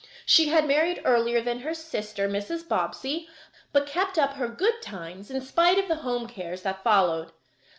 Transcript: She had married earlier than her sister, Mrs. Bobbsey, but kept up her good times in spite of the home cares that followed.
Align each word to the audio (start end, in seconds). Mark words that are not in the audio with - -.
She 0.25 0.47
had 0.47 0.65
married 0.67 0.99
earlier 1.05 1.41
than 1.41 1.59
her 1.59 1.75
sister, 1.75 2.27
Mrs. 2.27 2.67
Bobbsey, 2.67 3.29
but 3.71 3.85
kept 3.85 4.17
up 4.17 4.33
her 4.33 4.47
good 4.47 4.81
times 4.81 5.29
in 5.29 5.41
spite 5.41 5.77
of 5.77 5.87
the 5.87 5.97
home 6.01 6.27
cares 6.27 6.63
that 6.63 6.83
followed. 6.83 7.31